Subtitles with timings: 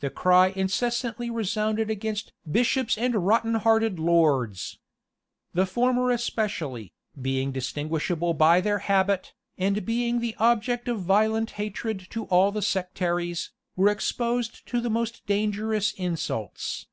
[0.00, 4.80] The cry incessantly resounded against "bishops and rotten hearted lords."[]
[5.54, 12.04] The former especially, being distinguishable by their habit, and being the object of violent hatred
[12.10, 16.86] to all the sectaries, were exposed to the most dangerous insults.